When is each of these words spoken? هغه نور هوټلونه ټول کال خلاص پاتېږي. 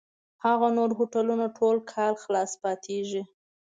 هغه 0.45 0.67
نور 0.77 0.89
هوټلونه 0.97 1.45
ټول 1.57 1.77
کال 1.91 2.13
خلاص 2.23 2.51
پاتېږي. 2.63 3.21